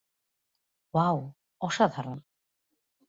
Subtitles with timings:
[0.93, 1.19] Wow,
[1.61, 2.19] অসাধারণ।